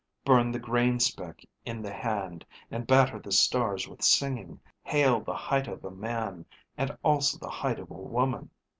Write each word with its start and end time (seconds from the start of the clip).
__Burn 0.27 0.51
the 0.51 0.57
grain 0.57 0.99
speck 0.99 1.45
in 1.63 1.83
the 1.83 1.93
hand 1.93 2.43
and 2.71 2.87
batter 2.87 3.19
the 3.19 3.31
stars 3.31 3.87
with 3.87 4.01
singing. 4.01 4.59
Hail 4.81 5.19
the 5.21 5.35
height 5.35 5.67
of 5.67 5.85
a 5.85 5.91
man, 5.91 6.47
and 6.75 6.97
also 7.03 7.37
the 7.37 7.51
height 7.51 7.77
of 7.77 7.91
a 7.91 7.93
woman. 7.93 8.49